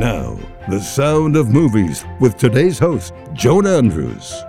Now, 0.00 0.38
the 0.68 0.80
sound 0.80 1.36
of 1.36 1.50
movies 1.50 2.06
with 2.20 2.38
today's 2.38 2.78
host, 2.78 3.12
Joan 3.34 3.66
Andrews. 3.66 4.42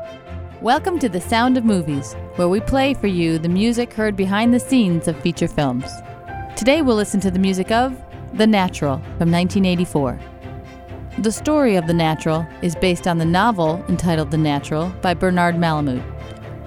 Welcome 0.62 0.98
to 1.00 1.10
The 1.10 1.20
Sound 1.20 1.58
of 1.58 1.66
Movies, 1.66 2.14
where 2.36 2.48
we 2.48 2.62
play 2.62 2.94
for 2.94 3.08
you 3.08 3.38
the 3.38 3.50
music 3.50 3.92
heard 3.92 4.16
behind 4.16 4.54
the 4.54 4.60
scenes 4.62 5.10
of 5.10 5.20
feature 5.20 5.50
films. 5.50 5.92
Today 6.56 6.82
we'll 6.82 6.96
listen 6.96 7.20
to 7.20 7.32
the 7.32 7.40
music 7.40 7.72
of 7.72 8.00
The 8.34 8.48
Natural 8.48 8.98
from 9.18 9.32
1984. 9.32 10.20
The 11.20 11.32
story 11.32 11.75
of 11.75 11.88
The 11.88 11.93
Natural 11.93 12.48
is 12.62 12.73
based 12.73 13.05
on 13.05 13.18
the 13.18 13.25
novel 13.25 13.84
entitled 13.89 14.32
The 14.32 14.38
Natural 14.38 14.89
by 15.02 15.14
Bernard 15.14 15.55
Malamud. 15.55 16.02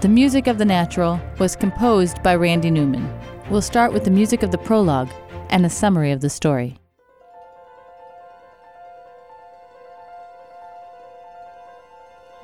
The 0.03 0.09
music 0.09 0.47
of 0.47 0.59
The 0.59 0.67
Natural 0.67 1.19
was 1.39 1.57
composed 1.57 2.23
by 2.23 2.35
Randy 2.37 2.71
Newman. 2.71 3.11
We'll 3.51 3.63
start 3.63 3.95
with 3.95 4.05
the 4.05 4.11
music 4.11 4.43
of 4.43 4.51
the 4.51 4.59
prologue 4.59 5.11
and 5.49 5.65
a 5.65 5.71
summary 5.71 6.13
of 6.13 6.21
the 6.21 6.29
story. 6.29 6.77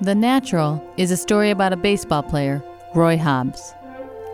The 0.01 0.15
Natural 0.15 0.83
is 0.97 1.11
a 1.11 1.19
story 1.19 1.51
about 1.51 1.75
a 1.75 1.77
baseball 1.77 2.23
player, 2.23 2.63
Roy 2.95 3.19
Hobbs. 3.19 3.75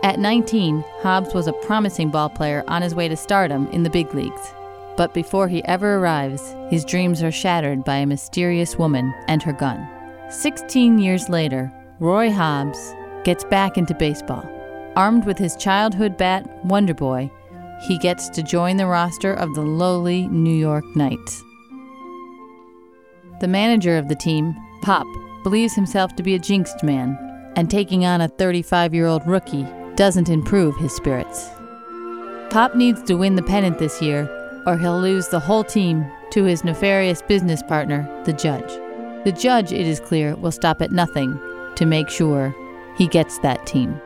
At 0.03 0.19
19, 0.19 0.85
Hobbs 1.01 1.33
was 1.33 1.47
a 1.47 1.53
promising 1.53 2.11
ball 2.11 2.29
player 2.29 2.63
on 2.69 2.81
his 2.81 2.95
way 2.95 3.09
to 3.09 3.17
stardom 3.17 3.67
in 3.67 3.83
the 3.83 3.89
big 3.89 4.13
leagues. 4.13 4.53
But 4.97 5.13
before 5.13 5.47
he 5.47 5.63
ever 5.65 5.97
arrives, 5.97 6.55
his 6.69 6.83
dreams 6.83 7.21
are 7.21 7.31
shattered 7.31 7.83
by 7.83 7.97
a 7.97 8.07
mysterious 8.07 8.77
woman 8.77 9.13
and 9.27 9.43
her 9.43 9.53
gun. 9.53 9.87
16 10.29 10.97
years 10.97 11.29
later, 11.29 11.71
Roy 11.99 12.31
Hobbs 12.31 12.95
gets 13.23 13.43
back 13.45 13.77
into 13.77 13.93
baseball. 13.93 14.49
Armed 14.95 15.25
with 15.25 15.37
his 15.37 15.55
childhood 15.55 16.17
bat, 16.17 16.65
Wonder 16.65 16.95
Boy, 16.95 17.31
he 17.83 17.99
gets 17.99 18.27
to 18.29 18.41
join 18.41 18.77
the 18.77 18.87
roster 18.87 19.33
of 19.33 19.53
the 19.53 19.61
lowly 19.61 20.27
New 20.29 20.55
York 20.55 20.83
Knights. 20.95 21.43
The 23.39 23.47
manager 23.47 23.97
of 23.97 24.07
the 24.07 24.15
team, 24.15 24.55
Pop, 24.81 25.05
believes 25.43 25.75
himself 25.75 26.15
to 26.15 26.23
be 26.23 26.33
a 26.33 26.39
jinxed 26.39 26.81
man, 26.83 27.17
and 27.55 27.69
taking 27.69 28.03
on 28.03 28.21
a 28.21 28.27
35 28.27 28.95
year 28.95 29.05
old 29.05 29.25
rookie 29.27 29.67
doesn't 29.95 30.29
improve 30.29 30.75
his 30.77 30.95
spirits. 30.95 31.49
Pop 32.49 32.75
needs 32.75 33.03
to 33.03 33.15
win 33.15 33.35
the 33.35 33.43
pennant 33.43 33.77
this 33.77 34.01
year, 34.01 34.27
or 34.67 34.77
he'll 34.77 34.99
lose 34.99 35.29
the 35.29 35.39
whole 35.39 35.63
team 35.63 36.05
to 36.29 36.43
his 36.43 36.63
nefarious 36.65 37.21
business 37.23 37.63
partner, 37.63 38.07
the 38.25 38.33
judge. 38.33 38.69
The 39.23 39.31
judge, 39.31 39.71
it 39.71 39.87
is 39.87 40.01
clear, 40.01 40.35
will 40.35 40.51
stop 40.51 40.81
at 40.81 40.91
nothing 40.91 41.39
to 41.77 41.85
make 41.85 42.09
sure 42.09 42.53
he 42.97 43.07
gets 43.07 43.39
that 43.39 43.65
team. 43.65 43.99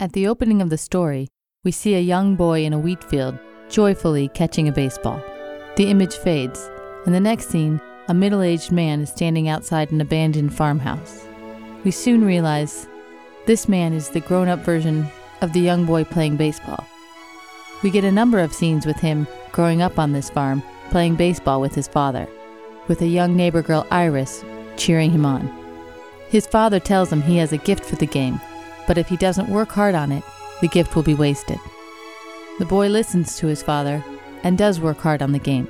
At 0.00 0.12
the 0.12 0.28
opening 0.28 0.62
of 0.62 0.70
the 0.70 0.78
story, 0.78 1.26
we 1.64 1.72
see 1.72 1.96
a 1.96 2.00
young 2.00 2.36
boy 2.36 2.62
in 2.62 2.72
a 2.72 2.78
wheat 2.78 3.02
field 3.02 3.36
joyfully 3.68 4.28
catching 4.28 4.68
a 4.68 4.72
baseball. 4.72 5.20
The 5.74 5.90
image 5.90 6.14
fades, 6.14 6.70
and 7.04 7.12
the 7.12 7.18
next 7.18 7.48
scene, 7.48 7.80
a 8.06 8.14
middle 8.14 8.40
aged 8.40 8.70
man 8.70 9.00
is 9.00 9.10
standing 9.10 9.48
outside 9.48 9.90
an 9.90 10.00
abandoned 10.00 10.54
farmhouse. 10.54 11.26
We 11.82 11.90
soon 11.90 12.24
realize 12.24 12.86
this 13.46 13.68
man 13.68 13.92
is 13.92 14.10
the 14.10 14.20
grown 14.20 14.46
up 14.46 14.60
version 14.60 15.04
of 15.40 15.52
the 15.52 15.60
young 15.60 15.84
boy 15.84 16.04
playing 16.04 16.36
baseball. 16.36 16.86
We 17.82 17.90
get 17.90 18.04
a 18.04 18.12
number 18.12 18.38
of 18.38 18.54
scenes 18.54 18.86
with 18.86 18.98
him 18.98 19.26
growing 19.50 19.82
up 19.82 19.98
on 19.98 20.12
this 20.12 20.30
farm, 20.30 20.62
playing 20.90 21.16
baseball 21.16 21.60
with 21.60 21.74
his 21.74 21.88
father, 21.88 22.28
with 22.86 23.02
a 23.02 23.06
young 23.08 23.34
neighbor 23.34 23.62
girl, 23.62 23.84
Iris, 23.90 24.44
cheering 24.76 25.10
him 25.10 25.26
on. 25.26 25.52
His 26.28 26.46
father 26.46 26.78
tells 26.78 27.10
him 27.12 27.20
he 27.20 27.38
has 27.38 27.52
a 27.52 27.58
gift 27.58 27.84
for 27.84 27.96
the 27.96 28.06
game 28.06 28.40
but 28.88 28.98
if 28.98 29.06
he 29.06 29.16
doesn't 29.16 29.50
work 29.50 29.70
hard 29.70 29.94
on 29.94 30.10
it, 30.10 30.24
the 30.60 30.66
gift 30.66 30.96
will 30.96 31.04
be 31.04 31.14
wasted. 31.14 31.60
The 32.58 32.64
boy 32.64 32.88
listens 32.88 33.36
to 33.36 33.46
his 33.46 33.62
father 33.62 34.04
and 34.42 34.58
does 34.58 34.80
work 34.80 34.98
hard 34.98 35.22
on 35.22 35.30
the 35.30 35.38
game. 35.38 35.68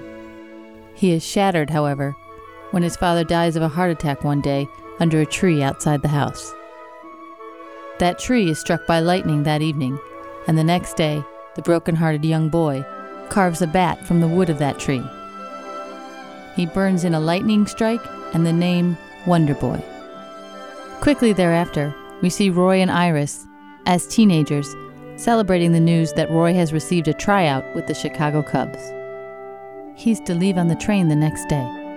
He 0.94 1.10
is 1.10 1.26
shattered, 1.26 1.68
however, 1.68 2.16
when 2.70 2.82
his 2.82 2.96
father 2.96 3.24
dies 3.24 3.56
of 3.56 3.62
a 3.62 3.68
heart 3.68 3.90
attack 3.90 4.24
one 4.24 4.40
day 4.40 4.66
under 5.00 5.20
a 5.20 5.26
tree 5.26 5.62
outside 5.62 6.00
the 6.00 6.08
house. 6.08 6.54
That 7.98 8.18
tree 8.18 8.48
is 8.48 8.60
struck 8.60 8.86
by 8.86 9.00
lightning 9.00 9.42
that 9.42 9.62
evening, 9.62 9.98
and 10.46 10.56
the 10.56 10.64
next 10.64 10.96
day, 10.96 11.22
the 11.56 11.62
broken-hearted 11.62 12.24
young 12.24 12.48
boy 12.48 12.84
carves 13.30 13.62
a 13.62 13.66
bat 13.66 14.06
from 14.06 14.20
the 14.20 14.28
wood 14.28 14.48
of 14.48 14.58
that 14.58 14.78
tree. 14.78 15.02
He 16.54 16.66
burns 16.66 17.04
in 17.04 17.14
a 17.14 17.20
lightning 17.20 17.66
strike 17.66 18.04
and 18.32 18.46
the 18.46 18.52
name 18.52 18.96
Wonder 19.26 19.54
Boy. 19.54 19.82
Quickly 21.00 21.32
thereafter, 21.32 21.94
we 22.20 22.30
see 22.30 22.50
Roy 22.50 22.80
and 22.80 22.90
Iris, 22.90 23.46
as 23.86 24.06
teenagers, 24.06 24.74
celebrating 25.16 25.72
the 25.72 25.80
news 25.80 26.12
that 26.14 26.30
Roy 26.30 26.52
has 26.54 26.72
received 26.72 27.08
a 27.08 27.14
tryout 27.14 27.64
with 27.74 27.86
the 27.86 27.94
Chicago 27.94 28.42
Cubs. 28.42 28.92
He's 29.96 30.20
to 30.20 30.34
leave 30.34 30.58
on 30.58 30.68
the 30.68 30.76
train 30.76 31.08
the 31.08 31.16
next 31.16 31.48
day. 31.48 31.87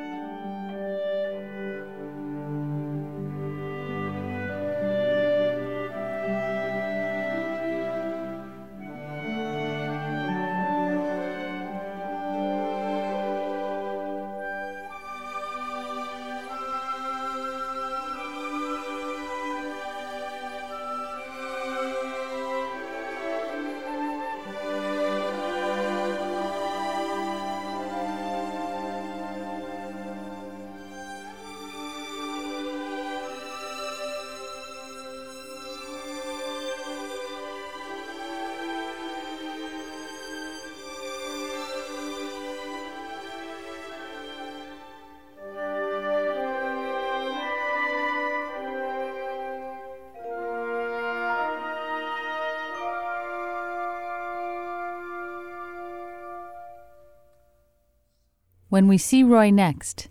When 58.72 58.88
we 58.88 58.98
see 58.98 59.22
Roy 59.22 59.50
next, 59.50 60.08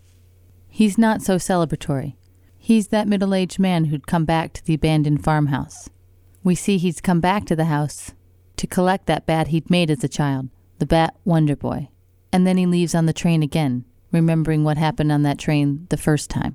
he's 0.69 0.95
not 0.95 1.23
so 1.23 1.37
celebratory. 1.37 2.13
He's 2.59 2.89
that 2.89 3.07
middle 3.07 3.33
aged 3.33 3.57
man 3.57 3.85
who'd 3.85 4.05
come 4.05 4.23
back 4.23 4.53
to 4.53 4.63
the 4.63 4.75
abandoned 4.75 5.23
farmhouse. 5.23 5.89
We 6.43 6.53
see 6.53 6.77
he's 6.77 7.01
come 7.01 7.19
back 7.19 7.47
to 7.47 7.55
the 7.55 7.65
house 7.65 8.11
to 8.57 8.67
collect 8.67 9.07
that 9.07 9.25
bat 9.25 9.47
he'd 9.47 9.71
made 9.71 9.89
as 9.89 10.03
a 10.03 10.07
child, 10.07 10.49
the 10.77 10.85
bat 10.85 11.15
Wonder 11.25 11.55
Boy. 11.55 11.89
And 12.31 12.45
then 12.45 12.57
he 12.57 12.67
leaves 12.67 12.93
on 12.93 13.07
the 13.07 13.13
train 13.13 13.41
again, 13.41 13.83
remembering 14.11 14.63
what 14.63 14.77
happened 14.77 15.11
on 15.11 15.23
that 15.23 15.39
train 15.39 15.87
the 15.89 15.97
first 15.97 16.29
time. 16.29 16.53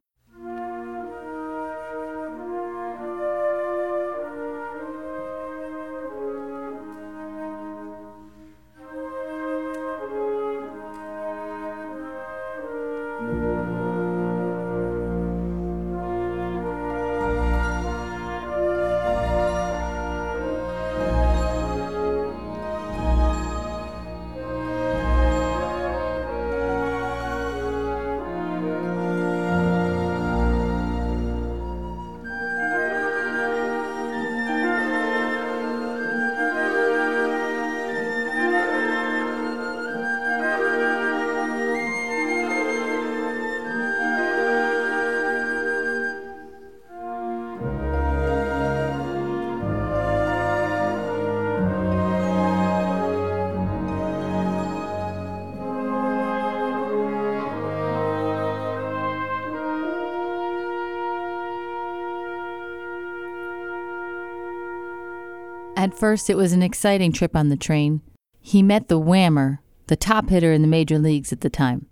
At 65.86 65.96
first, 65.96 66.28
it 66.28 66.36
was 66.36 66.52
an 66.52 66.64
exciting 66.64 67.12
trip 67.12 67.36
on 67.36 67.48
the 67.48 67.56
train. 67.56 68.00
He 68.40 68.60
met 68.60 68.88
the 68.88 68.98
Whammer, 68.98 69.58
the 69.86 69.94
top 69.94 70.30
hitter 70.30 70.52
in 70.52 70.60
the 70.60 70.66
major 70.66 70.98
leagues 70.98 71.32
at 71.32 71.42
the 71.42 71.48
time. 71.48 71.86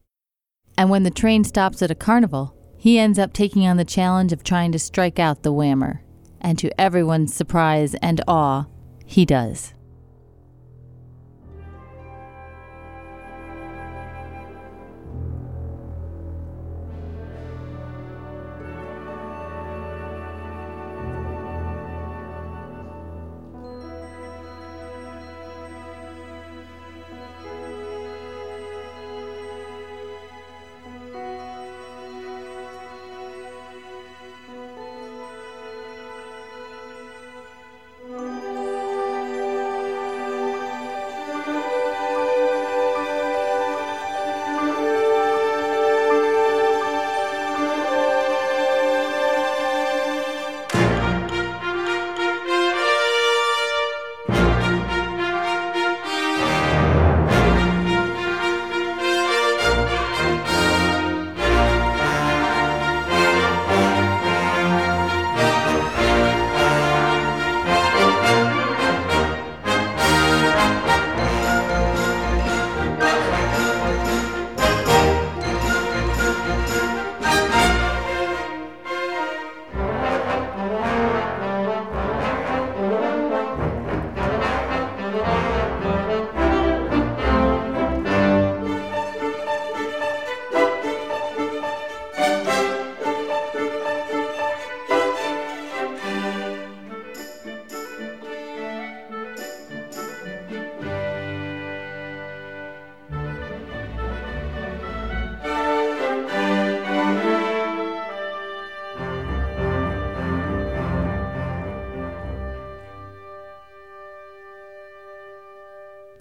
And 0.76 0.90
when 0.90 1.04
the 1.04 1.12
train 1.12 1.44
stops 1.44 1.80
at 1.80 1.92
a 1.92 1.94
carnival, 1.94 2.56
he 2.76 2.98
ends 2.98 3.20
up 3.20 3.32
taking 3.32 3.68
on 3.68 3.76
the 3.76 3.84
challenge 3.84 4.32
of 4.32 4.42
trying 4.42 4.72
to 4.72 4.80
strike 4.80 5.20
out 5.20 5.44
the 5.44 5.52
Whammer. 5.52 6.00
And 6.40 6.58
to 6.58 6.80
everyone's 6.80 7.32
surprise 7.32 7.94
and 8.02 8.20
awe, 8.26 8.64
he 9.06 9.24
does. 9.24 9.74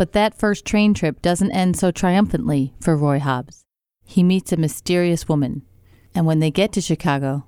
But 0.04 0.12
that 0.12 0.38
first 0.38 0.66
train 0.66 0.94
trip 0.94 1.22
doesn't 1.22 1.54
end 1.54 1.78
so 1.78 1.90
triumphantly 1.90 2.74
for 2.82 2.98
Roy 2.98 3.20
Hobbs. 3.20 3.64
He 4.04 4.22
meets 4.22 4.52
a 4.52 4.58
mysterious 4.58 5.30
woman, 5.30 5.62
and 6.14 6.26
when 6.26 6.40
they 6.40 6.52
get 6.52 6.74
to 6.74 6.82
Chicago, 6.82 7.48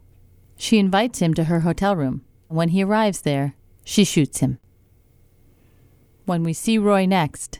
she 0.55 0.79
invites 0.79 1.19
him 1.19 1.33
to 1.33 1.43
her 1.43 1.59
hotel 1.59 1.97
room. 1.97 2.23
When 2.47 2.69
he 2.69 2.81
arrives 2.81 3.23
there, 3.23 3.55
she 3.83 4.05
shoots 4.05 4.39
him. 4.39 4.59
When 6.23 6.43
we 6.43 6.53
see 6.53 6.77
Roy 6.77 7.05
next, 7.05 7.59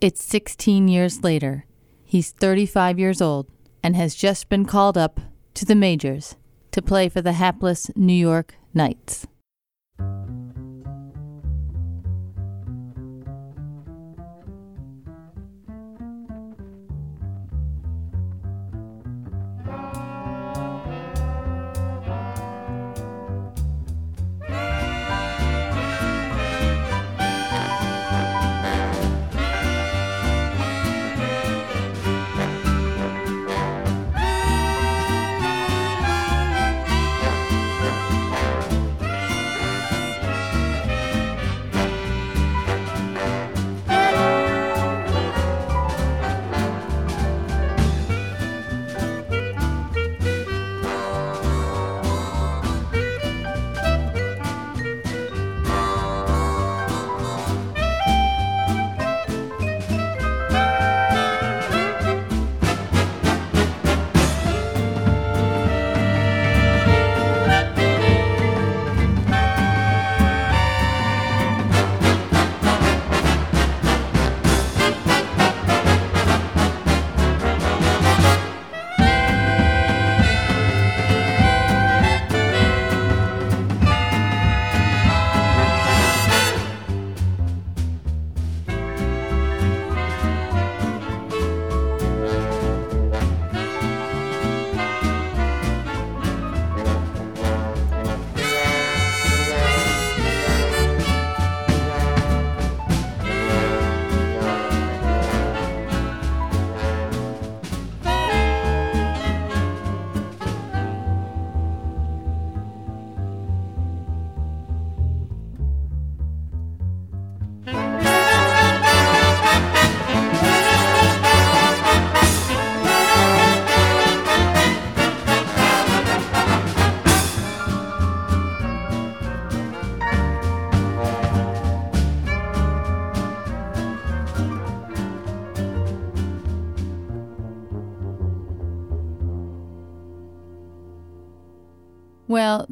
it's 0.00 0.24
16 0.24 0.88
years 0.88 1.22
later. 1.22 1.64
He's 2.04 2.32
35 2.32 2.98
years 2.98 3.22
old 3.22 3.46
and 3.80 3.94
has 3.94 4.16
just 4.16 4.48
been 4.48 4.64
called 4.64 4.98
up 4.98 5.20
to 5.54 5.64
the 5.64 5.76
majors 5.76 6.34
to 6.72 6.82
play 6.82 7.08
for 7.08 7.22
the 7.22 7.34
hapless 7.34 7.92
New 7.94 8.12
York 8.12 8.56
Knights. 8.74 9.28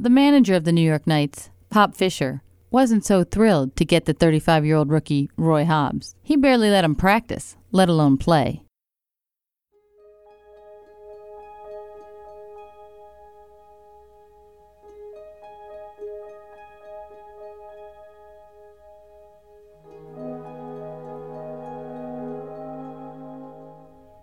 The 0.05 0.11
manager 0.11 0.55
of 0.55 0.65
the 0.65 0.73
New 0.73 0.83
York 0.83 1.07
Knights, 1.07 1.49
Pop 1.71 1.95
Fisher, 1.95 2.43
wasn't 2.71 3.07
so 3.07 3.25
thrilled 3.25 3.75
to 3.77 3.87
get 3.87 4.05
the 4.05 4.13
35 4.13 4.67
year 4.67 4.77
old 4.77 4.91
rookie 4.91 5.31
Roy 5.39 5.65
Hobbs. 5.65 6.15
He 6.23 6.37
barely 6.37 6.69
let 6.69 6.85
him 6.85 6.95
practice, 6.95 7.57
let 7.73 7.89
alone 7.89 8.19
play. 8.19 8.61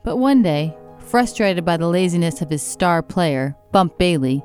But 0.04 0.18
one 0.18 0.44
day, 0.44 0.78
frustrated 1.00 1.66
by 1.66 1.78
the 1.78 1.88
laziness 1.88 2.44
of 2.44 2.52
his 2.52 2.62
star 2.62 3.02
player, 3.02 3.56
Bump 3.72 3.98
Bailey, 3.98 4.44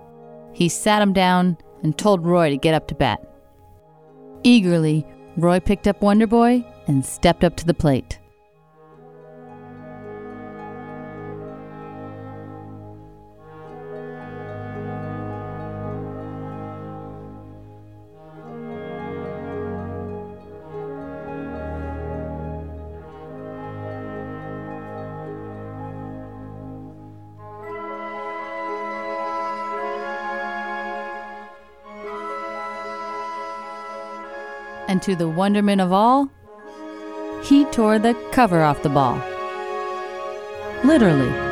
he 0.56 0.70
sat 0.70 1.02
him 1.02 1.12
down 1.12 1.58
and 1.82 1.98
told 1.98 2.24
Roy 2.24 2.48
to 2.48 2.56
get 2.56 2.72
up 2.72 2.88
to 2.88 2.94
bat. 2.94 3.20
Eagerly, 4.42 5.06
Roy 5.36 5.60
picked 5.60 5.86
up 5.86 6.00
Wonder 6.00 6.26
Boy 6.26 6.64
and 6.86 7.04
stepped 7.04 7.44
up 7.44 7.56
to 7.56 7.66
the 7.66 7.74
plate. 7.74 8.18
And 34.88 35.02
to 35.02 35.16
the 35.16 35.28
wonderment 35.28 35.80
of 35.80 35.92
all, 35.92 36.30
he 37.42 37.64
tore 37.66 37.98
the 37.98 38.14
cover 38.32 38.62
off 38.62 38.82
the 38.82 38.88
ball. 38.88 39.16
Literally. 40.84 41.45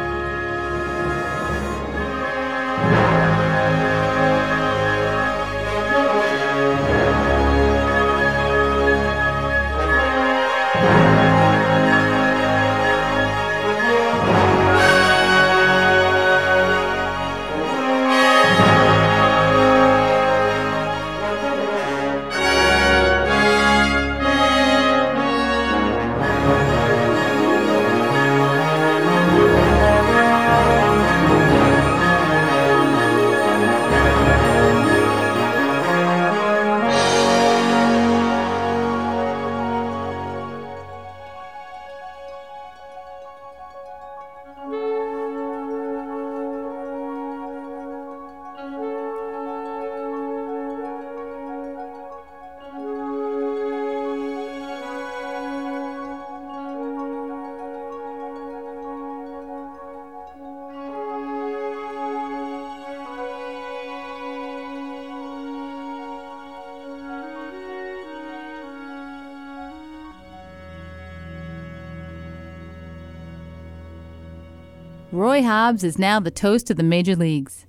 Roy 75.15 75.45
Hobbs 75.45 75.85
is 75.85 75.97
now 75.97 76.19
the 76.19 76.33
toast 76.33 76.73
of 76.73 76.77
the 76.77 76.83
major 76.83 77.15
leagues. 77.15 77.67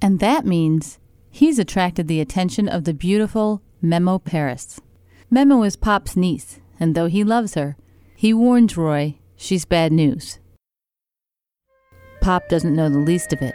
And 0.00 0.18
that 0.20 0.46
means 0.46 0.98
he's 1.30 1.58
attracted 1.58 2.08
the 2.08 2.22
attention 2.22 2.70
of 2.70 2.84
the 2.84 2.94
beautiful 2.94 3.60
Memo 3.82 4.18
Paris. 4.18 4.80
Memo 5.28 5.62
is 5.62 5.76
Pop's 5.76 6.16
niece, 6.16 6.58
and 6.80 6.94
though 6.94 7.04
he 7.04 7.22
loves 7.22 7.52
her, 7.52 7.76
he 8.16 8.32
warns 8.32 8.78
Roy 8.78 9.18
she's 9.36 9.66
bad 9.66 9.92
news. 9.92 10.38
Pop 12.22 12.48
doesn't 12.48 12.74
know 12.74 12.88
the 12.88 12.98
least 12.98 13.34
of 13.34 13.42
it. 13.42 13.54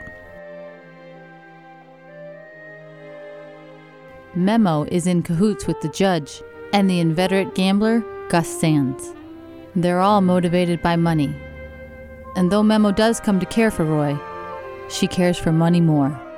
Memo 4.36 4.84
is 4.92 5.08
in 5.08 5.24
cahoots 5.24 5.66
with 5.66 5.82
the 5.82 5.90
judge 5.90 6.44
and 6.74 6.88
the 6.88 7.00
inveterate 7.00 7.56
gambler, 7.56 8.04
Gus 8.30 8.48
Sands. 8.48 9.16
They're 9.76 10.00
all 10.00 10.22
motivated 10.22 10.84
by 10.84 10.96
money 10.96 11.36
and 12.36 12.52
though 12.52 12.64
Memo 12.64 12.92
does 12.92 13.20
come 13.20 13.40
to 13.40 13.46
care 13.46 13.72
for 13.72 13.84
Roy, 13.84 14.18
she 14.90 15.08
cares 15.08 15.38
for 15.38 15.52
money 15.52 15.82
more. 15.82 16.31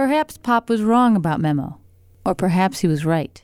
Perhaps 0.00 0.38
Pop 0.38 0.70
was 0.70 0.80
wrong 0.80 1.14
about 1.14 1.42
Memo, 1.42 1.78
or 2.24 2.34
perhaps 2.34 2.78
he 2.78 2.88
was 2.88 3.04
right. 3.04 3.42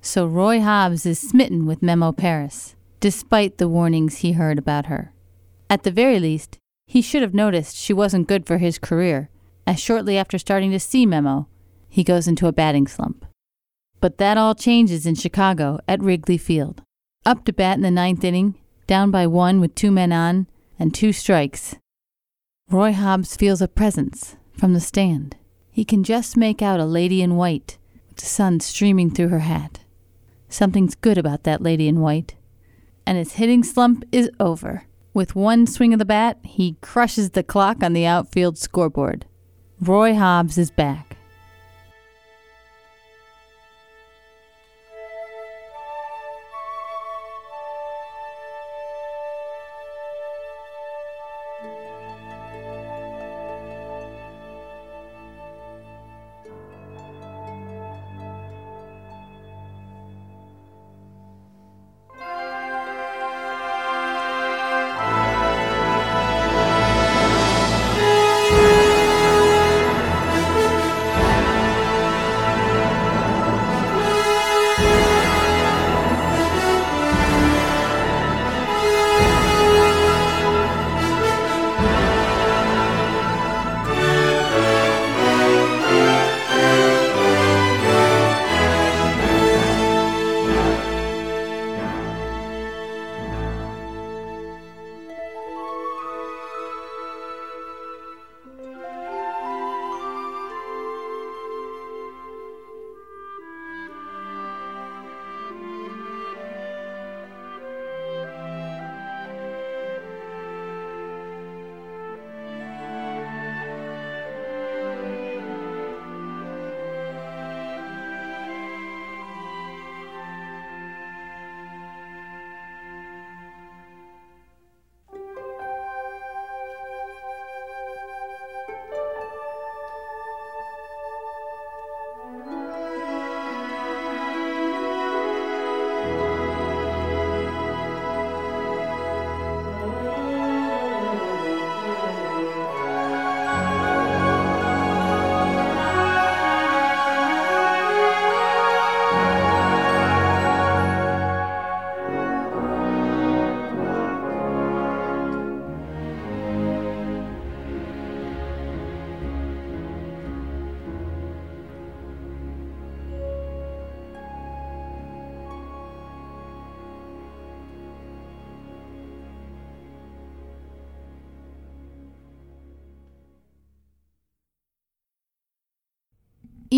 So 0.00 0.26
Roy 0.26 0.60
Hobbs 0.60 1.06
is 1.06 1.20
smitten 1.20 1.64
with 1.64 1.80
Memo 1.80 2.10
Paris, 2.10 2.74
despite 2.98 3.58
the 3.58 3.68
warnings 3.68 4.16
he 4.16 4.32
heard 4.32 4.58
about 4.58 4.86
her. 4.86 5.12
At 5.70 5.84
the 5.84 5.92
very 5.92 6.18
least, 6.18 6.58
he 6.88 7.00
should 7.00 7.22
have 7.22 7.34
noticed 7.34 7.76
she 7.76 7.92
wasn't 7.92 8.26
good 8.26 8.46
for 8.46 8.58
his 8.58 8.80
career, 8.80 9.30
as 9.64 9.78
shortly 9.78 10.18
after 10.18 10.38
starting 10.38 10.72
to 10.72 10.80
see 10.80 11.06
Memo, 11.06 11.46
he 11.88 12.02
goes 12.02 12.26
into 12.26 12.48
a 12.48 12.52
batting 12.52 12.88
slump. 12.88 13.24
But 14.00 14.18
that 14.18 14.36
all 14.36 14.56
changes 14.56 15.06
in 15.06 15.14
Chicago 15.14 15.78
at 15.86 16.02
Wrigley 16.02 16.36
Field. 16.36 16.82
Up 17.24 17.44
to 17.44 17.52
bat 17.52 17.76
in 17.76 17.82
the 17.82 17.92
ninth 17.92 18.24
inning, 18.24 18.56
down 18.88 19.12
by 19.12 19.28
one 19.28 19.60
with 19.60 19.76
two 19.76 19.92
men 19.92 20.10
on 20.10 20.48
and 20.80 20.92
two 20.92 21.12
strikes. 21.12 21.76
Roy 22.68 22.92
Hobbs 22.92 23.36
feels 23.36 23.62
a 23.62 23.68
presence 23.68 24.34
from 24.52 24.74
the 24.74 24.80
stand. 24.80 25.36
He 25.76 25.84
can 25.84 26.04
just 26.04 26.38
make 26.38 26.62
out 26.62 26.80
a 26.80 26.86
lady 26.86 27.20
in 27.20 27.36
white, 27.36 27.76
with 28.08 28.16
the 28.16 28.24
sun 28.24 28.60
streaming 28.60 29.10
through 29.10 29.28
her 29.28 29.40
hat. 29.40 29.80
Something's 30.48 30.94
good 30.94 31.18
about 31.18 31.42
that 31.42 31.60
lady 31.60 31.86
in 31.86 32.00
white. 32.00 32.34
And 33.04 33.18
his 33.18 33.34
hitting 33.34 33.62
slump 33.62 34.02
is 34.10 34.30
over. 34.40 34.84
With 35.12 35.36
one 35.36 35.66
swing 35.66 35.92
of 35.92 35.98
the 35.98 36.06
bat, 36.06 36.38
he 36.44 36.78
crushes 36.80 37.32
the 37.32 37.42
clock 37.42 37.82
on 37.82 37.92
the 37.92 38.06
outfield 38.06 38.56
scoreboard. 38.56 39.26
Roy 39.78 40.14
Hobbs 40.14 40.56
is 40.56 40.70
back. 40.70 41.05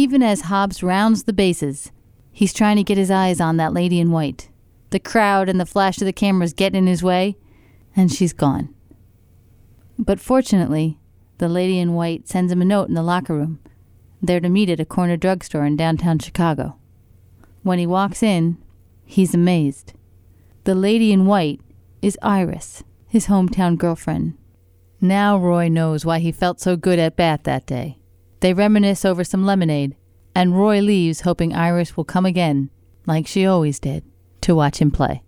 Even 0.08 0.22
as 0.22 0.40
Hobbs 0.40 0.82
rounds 0.82 1.24
the 1.24 1.34
bases, 1.34 1.92
he's 2.32 2.54
trying 2.54 2.76
to 2.76 2.82
get 2.82 2.96
his 2.96 3.10
eyes 3.10 3.42
on 3.42 3.58
that 3.58 3.74
lady 3.74 4.00
in 4.00 4.10
white. 4.10 4.48
The 4.88 4.98
crowd 4.98 5.50
and 5.50 5.60
the 5.60 5.66
flash 5.66 5.98
of 5.98 6.06
the 6.06 6.14
cameras 6.14 6.54
get 6.54 6.74
in 6.74 6.86
his 6.86 7.02
way, 7.02 7.36
and 7.94 8.10
she's 8.10 8.32
gone. 8.32 8.74
But 9.98 10.18
fortunately, 10.18 10.98
the 11.36 11.48
lady 11.50 11.78
in 11.78 11.92
white 11.92 12.26
sends 12.26 12.50
him 12.50 12.62
a 12.62 12.64
note 12.64 12.88
in 12.88 12.94
the 12.94 13.02
locker 13.02 13.34
room. 13.34 13.60
They're 14.22 14.40
to 14.40 14.48
meet 14.48 14.70
at 14.70 14.80
a 14.80 14.86
corner 14.86 15.18
drugstore 15.18 15.66
in 15.66 15.76
downtown 15.76 16.20
Chicago. 16.20 16.78
When 17.62 17.78
he 17.78 17.86
walks 17.86 18.22
in, 18.22 18.56
he's 19.04 19.34
amazed. 19.34 19.92
The 20.64 20.74
lady 20.74 21.12
in 21.12 21.26
white 21.26 21.60
is 22.00 22.18
Iris, 22.22 22.82
his 23.08 23.26
hometown 23.26 23.76
girlfriend. 23.76 24.38
Now 25.02 25.36
Roy 25.36 25.68
knows 25.68 26.06
why 26.06 26.20
he 26.20 26.32
felt 26.32 26.60
so 26.60 26.76
good 26.76 26.98
at 26.98 27.14
bat 27.14 27.44
that 27.44 27.66
day. 27.66 27.97
They 28.40 28.54
reminisce 28.54 29.04
over 29.04 29.24
some 29.24 29.44
lemonade, 29.44 29.96
and 30.34 30.56
Roy 30.56 30.80
leaves 30.80 31.22
hoping 31.22 31.52
Iris 31.52 31.96
will 31.96 32.04
come 32.04 32.26
again, 32.26 32.70
like 33.06 33.26
she 33.26 33.46
always 33.46 33.80
did, 33.80 34.04
to 34.42 34.54
watch 34.54 34.78
him 34.78 34.90
play. 34.90 35.22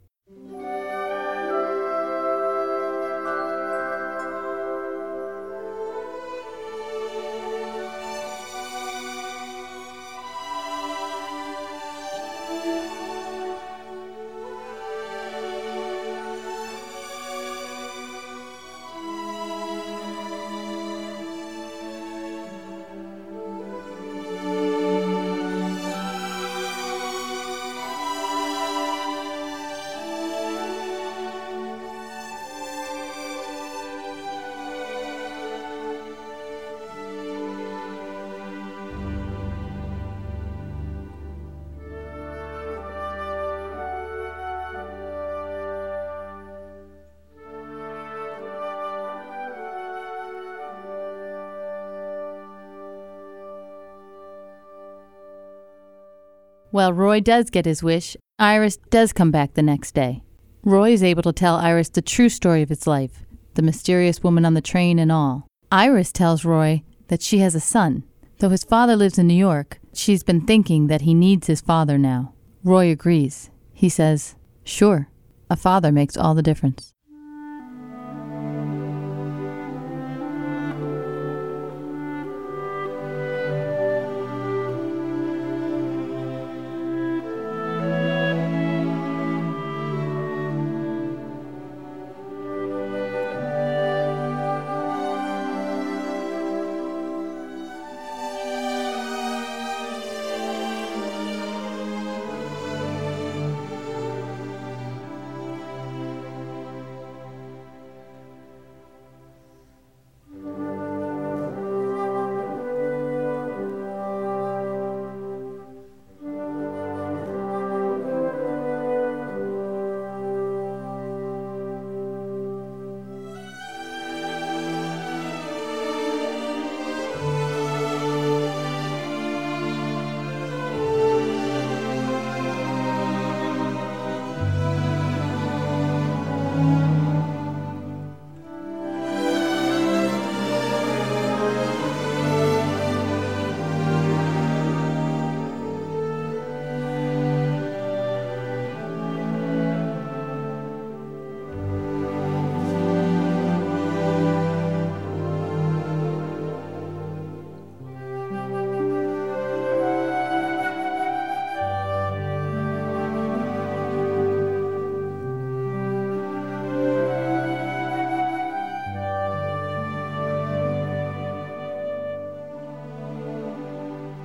Well, 56.80 56.94
Roy 56.94 57.20
does 57.20 57.50
get 57.50 57.66
his 57.66 57.82
wish. 57.82 58.16
Iris 58.38 58.78
does 58.88 59.12
come 59.12 59.30
back 59.30 59.52
the 59.52 59.60
next 59.60 59.94
day. 59.94 60.22
Roy 60.64 60.92
is 60.92 61.02
able 61.02 61.22
to 61.24 61.30
tell 61.30 61.56
Iris 61.56 61.90
the 61.90 62.00
true 62.00 62.30
story 62.30 62.62
of 62.62 62.70
his 62.70 62.86
life, 62.86 63.26
the 63.52 63.60
mysterious 63.60 64.22
woman 64.22 64.46
on 64.46 64.54
the 64.54 64.62
train 64.62 64.98
and 64.98 65.12
all. 65.12 65.46
Iris 65.70 66.10
tells 66.10 66.42
Roy 66.42 66.82
that 67.08 67.20
she 67.20 67.40
has 67.40 67.54
a 67.54 67.60
son. 67.60 68.04
Though 68.38 68.48
his 68.48 68.64
father 68.64 68.96
lives 68.96 69.18
in 69.18 69.26
New 69.26 69.34
York, 69.34 69.78
she's 69.92 70.22
been 70.22 70.46
thinking 70.46 70.86
that 70.86 71.02
he 71.02 71.12
needs 71.12 71.48
his 71.48 71.60
father 71.60 71.98
now. 71.98 72.32
Roy 72.64 72.90
agrees. 72.90 73.50
He 73.74 73.90
says, 73.90 74.36
Sure, 74.64 75.10
a 75.50 75.56
father 75.56 75.92
makes 75.92 76.16
all 76.16 76.34
the 76.34 76.42
difference. 76.42 76.94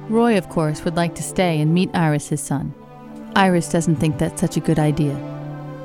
Roy, 0.10 0.38
of 0.38 0.50
course, 0.50 0.86
would 0.86 0.96
like 0.96 1.16
to 1.16 1.24
stay 1.24 1.60
and 1.60 1.74
meet 1.74 1.90
Iris, 1.96 2.30
his 2.30 2.42
son. 2.42 2.74
Iris 3.36 3.70
doesn't 3.70 3.96
think 3.96 4.18
that's 4.18 4.40
such 4.40 4.56
a 4.56 4.62
good 4.62 4.80
idea. 4.80 5.18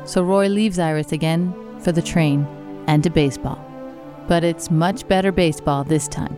So 0.04 0.22
Roy 0.22 0.48
leaves 0.48 0.78
Iris 0.78 1.12
again 1.12 1.54
for 1.80 1.90
the 1.92 2.02
train 2.02 2.46
and 2.86 3.02
to 3.02 3.10
baseball. 3.10 3.58
But 4.28 4.44
it's 4.44 4.70
much 4.70 5.08
better 5.08 5.32
baseball 5.32 5.84
this 5.84 6.06
time. 6.06 6.36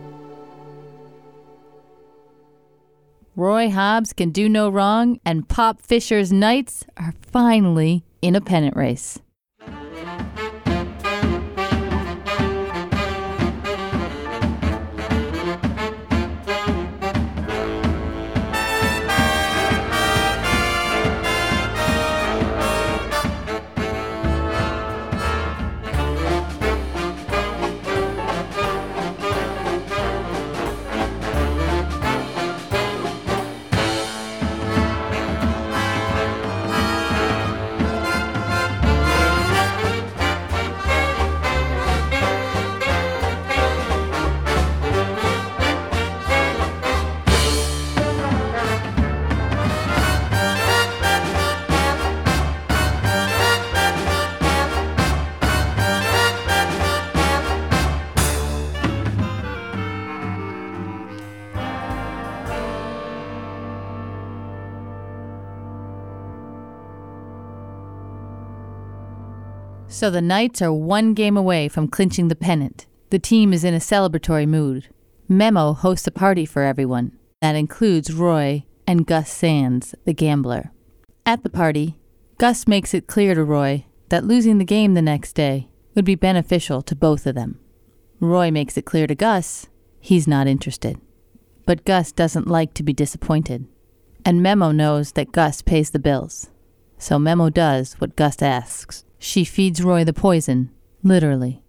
Roy 3.35 3.69
Hobbs 3.69 4.13
can 4.13 4.29
do 4.29 4.47
no 4.47 4.69
wrong, 4.69 5.19
and 5.25 5.49
Pop 5.49 5.81
Fisher's 5.81 6.31
Knights 6.31 6.85
are 6.97 7.13
finally 7.21 8.05
in 8.21 8.35
a 8.35 8.41
pennant 8.41 8.75
race. 8.75 9.19
So 70.03 70.09
the 70.09 70.21
Knights 70.21 70.61
are 70.61 70.73
one 70.73 71.13
game 71.13 71.37
away 71.37 71.69
from 71.69 71.87
clinching 71.87 72.27
the 72.27 72.35
pennant. 72.35 72.87
The 73.09 73.19
team 73.19 73.53
is 73.53 73.63
in 73.63 73.73
a 73.73 73.77
celebratory 73.77 74.45
mood. 74.45 74.89
Memo 75.29 75.71
hosts 75.71 76.05
a 76.05 76.11
party 76.11 76.45
for 76.45 76.61
everyone. 76.61 77.17
That 77.41 77.55
includes 77.55 78.13
Roy 78.13 78.65
and 78.85 79.07
Gus 79.07 79.31
Sands, 79.31 79.95
the 80.03 80.11
gambler. 80.11 80.73
At 81.25 81.43
the 81.43 81.49
party, 81.49 81.95
Gus 82.37 82.67
makes 82.67 82.93
it 82.93 83.07
clear 83.07 83.33
to 83.33 83.45
Roy 83.45 83.85
that 84.09 84.25
losing 84.25 84.57
the 84.57 84.65
game 84.65 84.93
the 84.93 85.01
next 85.01 85.35
day 85.35 85.69
would 85.95 86.03
be 86.03 86.15
beneficial 86.15 86.81
to 86.81 86.95
both 86.97 87.25
of 87.25 87.35
them. 87.35 87.61
Roy 88.19 88.51
makes 88.51 88.75
it 88.75 88.83
clear 88.83 89.07
to 89.07 89.15
Gus 89.15 89.67
he's 90.01 90.27
not 90.27 90.47
interested. 90.47 90.99
But 91.65 91.85
Gus 91.85 92.11
doesn't 92.11 92.49
like 92.49 92.73
to 92.73 92.83
be 92.83 92.91
disappointed. 92.91 93.67
And 94.25 94.43
Memo 94.43 94.73
knows 94.73 95.13
that 95.13 95.31
Gus 95.31 95.61
pays 95.61 95.91
the 95.91 95.97
bills. 95.97 96.49
So 96.97 97.17
Memo 97.17 97.49
does 97.49 97.93
what 98.01 98.17
Gus 98.17 98.41
asks. 98.41 99.05
She 99.23 99.45
feeds 99.45 99.81
Roy 99.81 100.03
the 100.03 100.11
poison, 100.11 100.69
literally. 101.01 101.62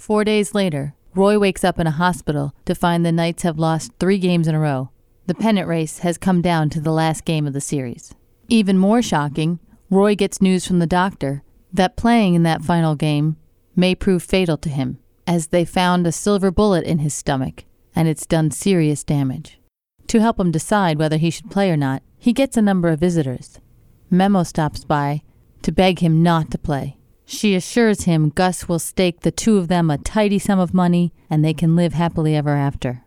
Four 0.00 0.24
days 0.24 0.54
later, 0.54 0.94
Roy 1.14 1.38
wakes 1.38 1.62
up 1.62 1.78
in 1.78 1.86
a 1.86 1.90
hospital 1.90 2.54
to 2.64 2.74
find 2.74 3.04
the 3.04 3.12
Knights 3.12 3.42
have 3.42 3.58
lost 3.58 3.92
three 4.00 4.16
games 4.16 4.48
in 4.48 4.54
a 4.54 4.58
row. 4.58 4.88
The 5.26 5.34
pennant 5.34 5.68
race 5.68 5.98
has 5.98 6.16
come 6.16 6.40
down 6.40 6.70
to 6.70 6.80
the 6.80 6.90
last 6.90 7.26
game 7.26 7.46
of 7.46 7.52
the 7.52 7.60
series. 7.60 8.14
Even 8.48 8.78
more 8.78 9.02
shocking, 9.02 9.60
Roy 9.90 10.14
gets 10.14 10.40
news 10.40 10.66
from 10.66 10.78
the 10.78 10.86
doctor 10.86 11.42
that 11.70 11.98
playing 11.98 12.34
in 12.34 12.44
that 12.44 12.62
final 12.62 12.94
game 12.94 13.36
may 13.76 13.94
prove 13.94 14.22
fatal 14.22 14.56
to 14.56 14.70
him, 14.70 14.98
as 15.26 15.48
they 15.48 15.66
found 15.66 16.06
a 16.06 16.12
silver 16.12 16.50
bullet 16.50 16.84
in 16.84 17.00
his 17.00 17.12
stomach, 17.12 17.64
and 17.94 18.08
it's 18.08 18.24
done 18.24 18.50
serious 18.50 19.04
damage. 19.04 19.60
To 20.06 20.20
help 20.20 20.40
him 20.40 20.50
decide 20.50 20.98
whether 20.98 21.18
he 21.18 21.28
should 21.28 21.50
play 21.50 21.70
or 21.70 21.76
not, 21.76 22.02
he 22.16 22.32
gets 22.32 22.56
a 22.56 22.62
number 22.62 22.88
of 22.88 23.00
visitors. 23.00 23.60
Memo 24.08 24.44
stops 24.44 24.82
by 24.82 25.20
to 25.60 25.70
beg 25.70 25.98
him 25.98 26.22
not 26.22 26.50
to 26.52 26.56
play. 26.56 26.96
She 27.32 27.54
assures 27.54 28.02
him 28.02 28.30
Gus 28.30 28.68
will 28.68 28.80
stake 28.80 29.20
the 29.20 29.30
two 29.30 29.56
of 29.56 29.68
them 29.68 29.88
a 29.88 29.98
tidy 29.98 30.40
sum 30.40 30.58
of 30.58 30.74
money 30.74 31.12
and 31.30 31.44
they 31.44 31.54
can 31.54 31.76
live 31.76 31.94
happily 31.94 32.34
ever 32.34 32.56
after. 32.56 33.04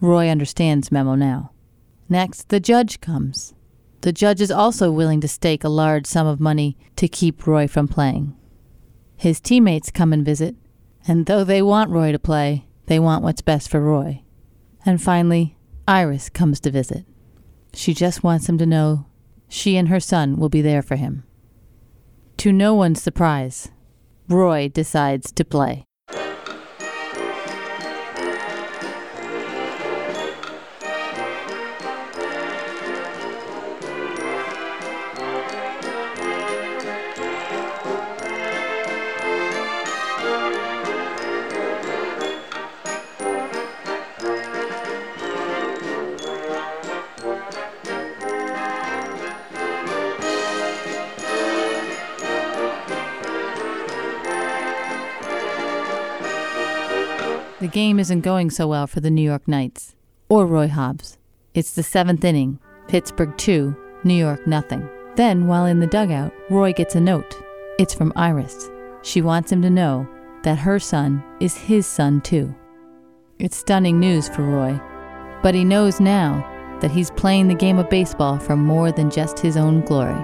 Roy 0.00 0.28
understands 0.28 0.92
Memo 0.92 1.16
now. 1.16 1.50
Next, 2.08 2.50
the 2.50 2.60
judge 2.60 3.00
comes. 3.00 3.52
The 4.02 4.12
judge 4.12 4.40
is 4.40 4.52
also 4.52 4.92
willing 4.92 5.20
to 5.22 5.28
stake 5.28 5.64
a 5.64 5.68
large 5.68 6.06
sum 6.06 6.24
of 6.24 6.38
money 6.38 6.76
to 6.94 7.08
keep 7.08 7.44
Roy 7.44 7.66
from 7.66 7.88
playing. 7.88 8.36
His 9.16 9.40
teammates 9.40 9.90
come 9.90 10.12
and 10.12 10.24
visit, 10.24 10.54
and 11.08 11.26
though 11.26 11.42
they 11.42 11.62
want 11.62 11.90
Roy 11.90 12.12
to 12.12 12.20
play, 12.20 12.68
they 12.86 13.00
want 13.00 13.24
what's 13.24 13.42
best 13.42 13.68
for 13.68 13.80
Roy. 13.80 14.22
And 14.86 15.02
finally, 15.02 15.56
Iris 15.88 16.30
comes 16.30 16.60
to 16.60 16.70
visit. 16.70 17.04
She 17.74 17.92
just 17.92 18.22
wants 18.22 18.48
him 18.48 18.56
to 18.58 18.66
know 18.66 19.06
she 19.48 19.76
and 19.76 19.88
her 19.88 19.98
son 19.98 20.36
will 20.36 20.48
be 20.48 20.62
there 20.62 20.82
for 20.82 20.94
him. 20.94 21.24
To 22.38 22.52
no 22.52 22.74
one's 22.74 23.02
surprise, 23.02 23.70
Roy 24.28 24.68
decides 24.68 25.30
to 25.32 25.44
play. 25.44 25.84
Game 57.72 57.98
isn't 57.98 58.20
going 58.20 58.50
so 58.50 58.68
well 58.68 58.86
for 58.86 59.00
the 59.00 59.10
New 59.10 59.22
York 59.22 59.48
Knights 59.48 59.96
or 60.28 60.46
Roy 60.46 60.68
Hobbs. 60.68 61.18
It's 61.54 61.74
the 61.74 61.82
seventh 61.82 62.22
inning, 62.22 62.58
Pittsburgh 62.86 63.36
2, 63.38 63.74
New 64.04 64.14
York 64.14 64.46
nothing. 64.46 64.88
Then, 65.16 65.46
while 65.46 65.66
in 65.66 65.80
the 65.80 65.86
dugout, 65.86 66.32
Roy 66.50 66.72
gets 66.72 66.94
a 66.94 67.00
note. 67.00 67.36
It's 67.78 67.94
from 67.94 68.12
Iris. 68.14 68.70
She 69.02 69.22
wants 69.22 69.50
him 69.50 69.62
to 69.62 69.70
know 69.70 70.06
that 70.42 70.58
her 70.58 70.78
son 70.78 71.24
is 71.40 71.56
his 71.56 71.86
son 71.86 72.20
too. 72.20 72.54
It's 73.38 73.56
stunning 73.56 73.98
news 73.98 74.28
for 74.28 74.42
Roy, 74.42 74.78
but 75.42 75.54
he 75.54 75.64
knows 75.64 75.98
now 75.98 76.46
that 76.80 76.90
he's 76.90 77.10
playing 77.12 77.48
the 77.48 77.54
game 77.54 77.78
of 77.78 77.88
baseball 77.88 78.38
for 78.38 78.56
more 78.56 78.92
than 78.92 79.10
just 79.10 79.38
his 79.38 79.56
own 79.56 79.80
glory. 79.82 80.20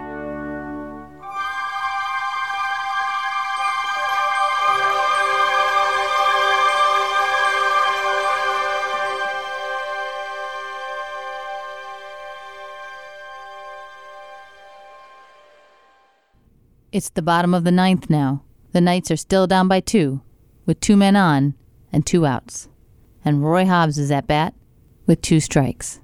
It's 16.98 17.10
the 17.10 17.22
bottom 17.22 17.54
of 17.54 17.62
the 17.62 17.70
ninth 17.70 18.10
now. 18.10 18.42
The 18.72 18.80
Knights 18.80 19.12
are 19.12 19.16
still 19.16 19.46
down 19.46 19.68
by 19.68 19.78
two, 19.78 20.20
with 20.66 20.80
two 20.80 20.96
men 20.96 21.14
on 21.14 21.54
and 21.92 22.04
two 22.04 22.26
outs. 22.26 22.68
And 23.24 23.44
Roy 23.44 23.66
Hobbs 23.66 23.98
is 23.98 24.10
at 24.10 24.26
bat 24.26 24.52
with 25.06 25.22
two 25.22 25.38
strikes. 25.38 26.00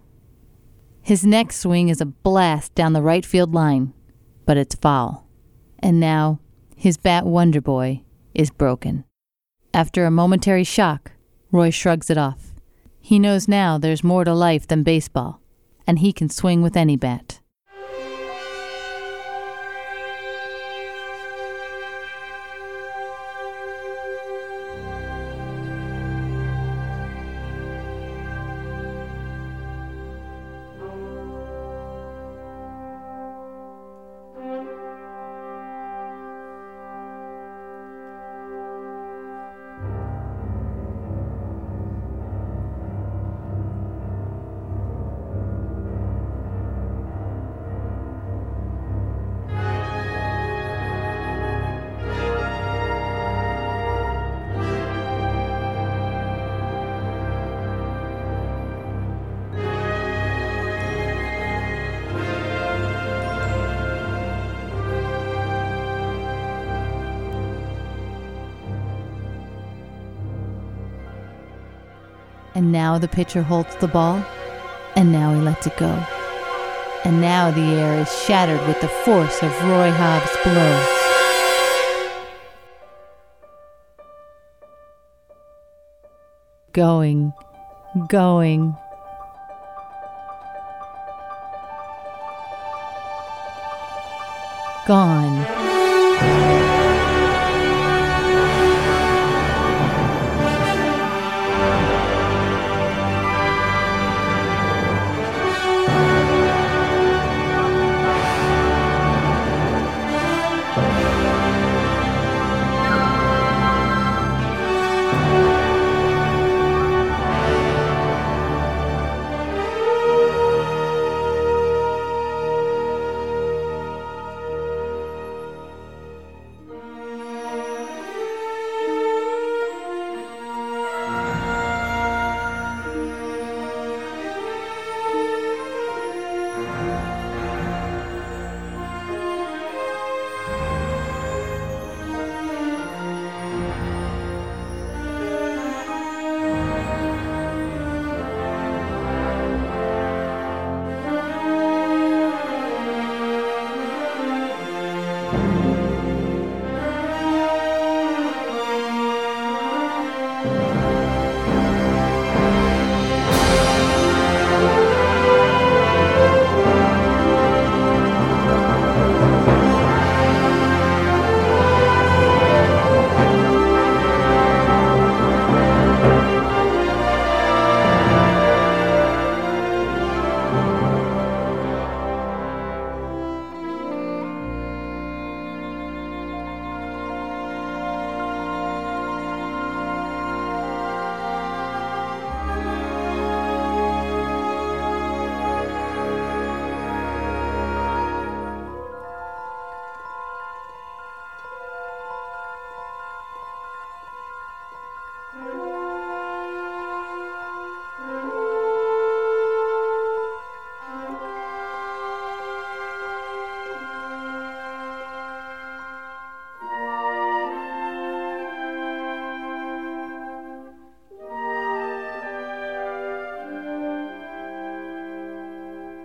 His 1.02 1.26
next 1.26 1.56
swing 1.56 1.88
is 1.88 2.00
a 2.00 2.06
blast 2.06 2.76
down 2.76 2.92
the 2.92 3.02
right 3.02 3.26
field 3.26 3.52
line, 3.52 3.92
but 4.46 4.56
it's 4.56 4.76
foul. 4.76 5.26
And 5.80 5.98
now 5.98 6.38
his 6.76 6.96
bat 6.96 7.26
Wonder 7.26 7.60
Boy 7.60 8.04
is 8.32 8.50
broken. 8.50 9.02
After 9.74 10.04
a 10.04 10.12
momentary 10.12 10.62
shock, 10.62 11.10
Roy 11.50 11.70
shrugs 11.70 12.08
it 12.08 12.18
off. 12.18 12.52
He 13.00 13.18
knows 13.18 13.48
now 13.48 13.78
there's 13.78 14.04
more 14.04 14.22
to 14.22 14.32
life 14.32 14.68
than 14.68 14.84
baseball, 14.84 15.40
and 15.88 15.98
he 15.98 16.12
can 16.12 16.28
swing 16.28 16.62
with 16.62 16.76
any 16.76 16.94
bat. 16.94 17.40
And 72.64 72.72
now 72.72 72.96
the 72.96 73.08
pitcher 73.08 73.42
holds 73.42 73.76
the 73.76 73.88
ball, 73.88 74.24
and 74.96 75.12
now 75.12 75.34
he 75.34 75.40
lets 75.42 75.66
it 75.66 75.76
go. 75.76 76.02
And 77.04 77.20
now 77.20 77.50
the 77.50 77.60
air 77.60 78.00
is 78.00 78.10
shattered 78.22 78.66
with 78.66 78.80
the 78.80 78.88
force 78.88 79.42
of 79.42 79.52
Roy 79.64 79.90
Hobbs' 79.90 80.34
blow. 80.42 80.86
Going, 86.72 87.34
going. 88.08 88.74
Gone. 94.86 96.63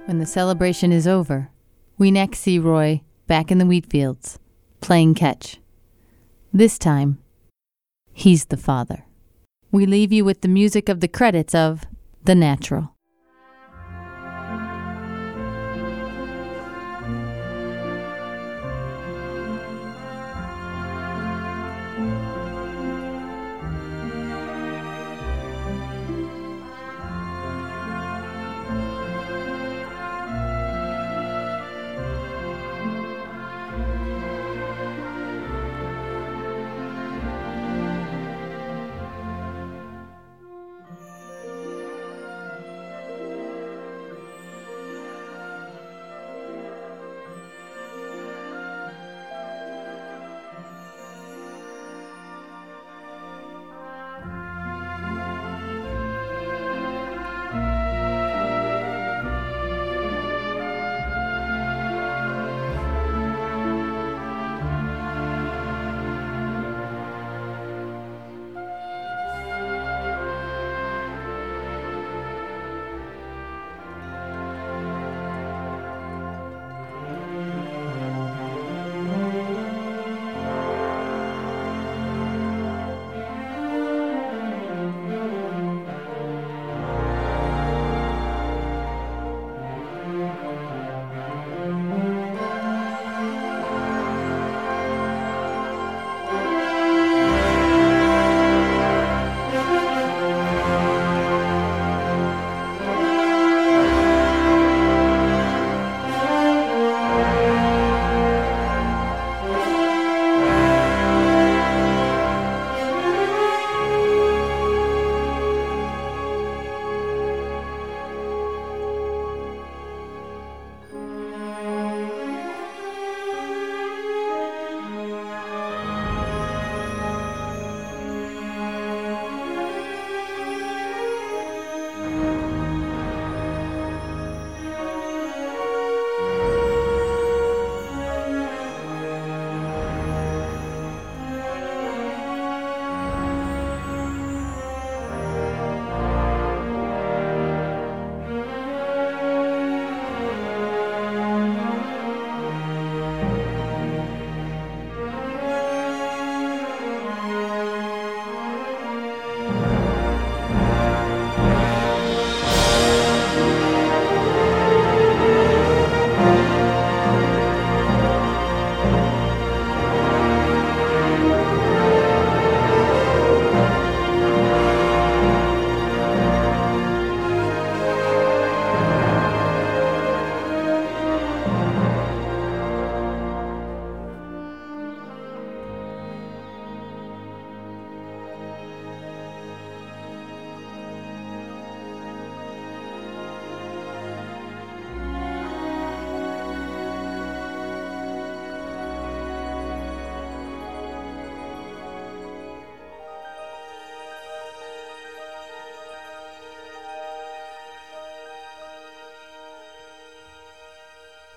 When 0.05 0.17
the 0.17 0.25
celebration 0.25 0.91
is 0.91 1.05
over, 1.05 1.51
we 1.99 2.09
next 2.09 2.39
see 2.39 2.57
Roy 2.57 3.01
back 3.27 3.51
in 3.51 3.59
the 3.59 3.65
wheat 3.67 3.85
fields, 3.85 4.39
playing 4.81 5.13
catch. 5.13 5.59
This 6.51 6.79
time, 6.79 7.19
he's 8.11 8.45
the 8.45 8.57
father. 8.57 9.05
We 9.71 9.85
leave 9.85 10.11
you 10.11 10.25
with 10.25 10.41
the 10.41 10.47
music 10.47 10.89
of 10.89 10.99
the 10.99 11.07
credits 11.07 11.53
of 11.53 11.83
The 12.23 12.33
Natural. 12.33 12.95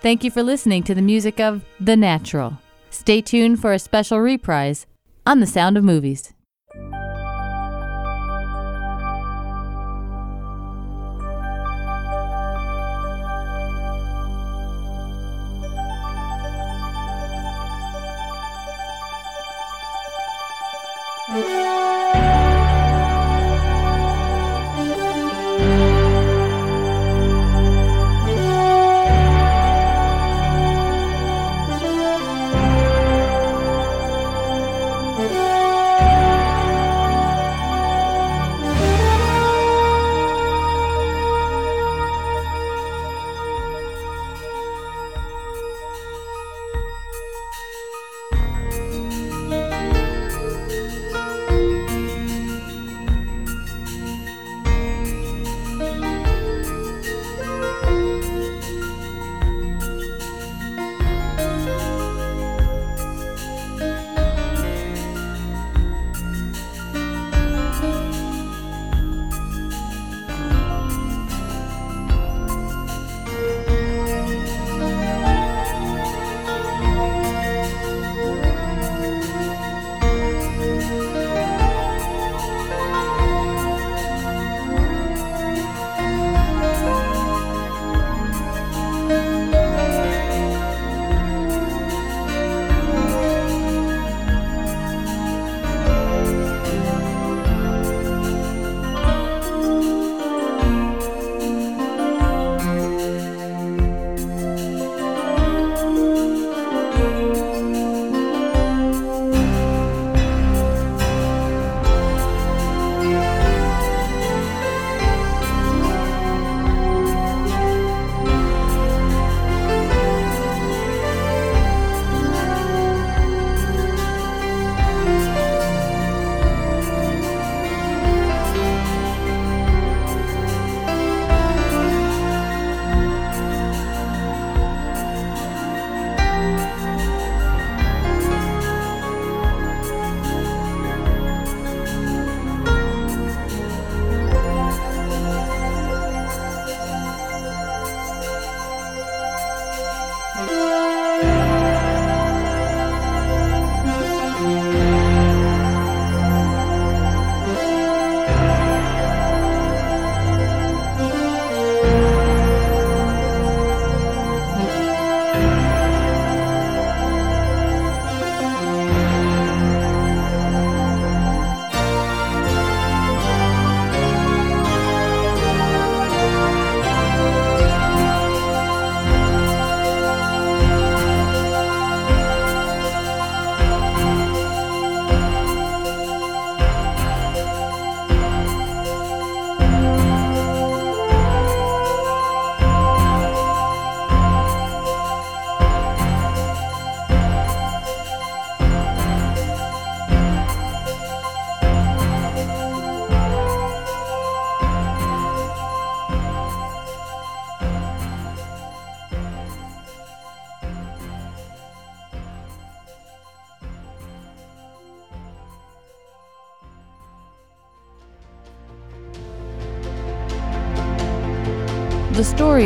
Thank 0.03 0.25
you 0.25 0.33
for 0.33 0.43
listening 0.43 0.83
to 0.85 0.97
the 0.97 1.01
music 1.01 1.39
of 1.39 1.65
The 1.79 1.97
Natural. 1.97 2.59
Stay 2.91 3.21
tuned 3.21 3.61
for 3.61 3.73
a 3.73 3.79
special 3.79 4.19
reprise 4.19 4.85
on 5.25 5.39
The 5.39 5.47
Sound 5.47 5.79
of 5.79 5.85
Movies. 5.85 6.33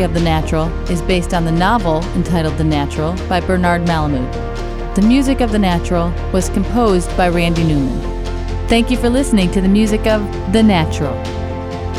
Of 0.07 0.15
The 0.15 0.21
Natural 0.21 0.69
is 0.89 1.03
based 1.03 1.35
on 1.35 1.45
the 1.45 1.53
novel 1.53 2.03
entitled 2.15 2.57
The 2.57 2.65
Natural 2.65 3.15
by 3.29 3.41
Bernard 3.41 3.83
Malamud. 3.83 4.33
The 4.95 5.03
music 5.03 5.41
of 5.41 5.51
The 5.51 5.59
Natural 5.59 6.13
was 6.33 6.49
composed 6.49 7.15
by 7.17 7.29
Randy 7.29 7.65
Newman. 7.65 8.01
Thank 8.69 8.89
you 8.91 8.97
for 8.97 9.11
listening 9.11 9.51
to 9.51 9.61
the 9.61 9.69
music 9.69 10.07
of 10.07 10.23
The 10.53 10.63
Natural. 10.63 11.13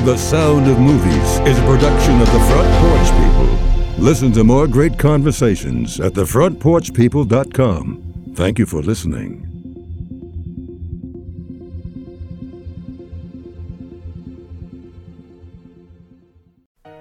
The 0.05 0.16
Sound 0.18 0.68
of 0.68 0.80
Movies 0.80 1.39
is 1.45 1.60
a 1.60 1.64
production 1.64 2.22
of 2.22 2.32
the 2.32 2.39
Front 2.39 2.70
Porch 2.82 3.12
People. 3.22 3.47
Listen 4.03 4.32
to 4.32 4.45
more 4.45 4.68
great 4.68 4.97
conversations 4.97 5.99
at 5.99 6.14
thefrontporchpeople.com. 6.14 8.34
Thank 8.36 8.58
you 8.58 8.66
for 8.66 8.82
listening. 8.82 9.46